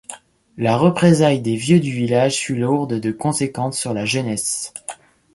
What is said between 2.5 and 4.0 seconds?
lourde de conséquences sur